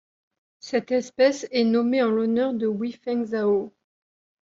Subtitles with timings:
[0.61, 3.71] Cette espèce est nommée en l'honneur de Hui-feng Zhao.